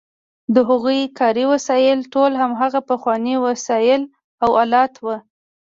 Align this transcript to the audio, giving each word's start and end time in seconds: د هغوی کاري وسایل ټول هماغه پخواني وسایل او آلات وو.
د 0.55 0.57
هغوی 0.69 0.99
کاري 1.19 1.45
وسایل 1.53 1.99
ټول 2.13 2.31
هماغه 2.41 2.79
پخواني 2.89 3.35
وسایل 3.47 4.01
او 4.43 4.49
آلات 4.63 4.93
وو. 5.03 5.15